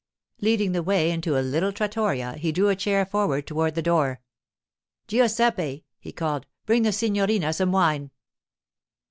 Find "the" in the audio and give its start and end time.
0.71-0.81, 3.75-3.83, 6.81-6.91